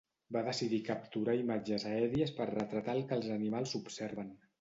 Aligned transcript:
Va 0.35 0.41
decidir 0.45 0.77
capturar 0.85 1.35
imatges 1.39 1.85
aèries 1.89 2.33
per 2.39 2.47
retratar 2.53 2.97
el 2.99 3.03
que 3.13 3.19
els 3.21 3.29
animals 3.37 3.75
observen. 3.83 4.33